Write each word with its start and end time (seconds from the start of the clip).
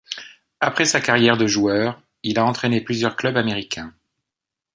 Après 0.61 0.85
sa 0.85 0.99
carrière 0.99 1.37
de 1.37 1.45
joueur, 1.45 2.01
il 2.23 2.39
a 2.39 2.45
entrainé 2.45 2.81
plusieurs 2.81 3.15
clubs 3.15 3.37
américains. 3.37 3.93